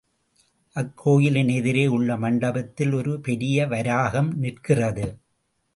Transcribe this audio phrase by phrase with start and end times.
[0.75, 5.07] அக்கோயிலின் எதிரே உள்ள மண்டபத்தில் ஒரு பெரிய, வராகம் நிற்கிறது.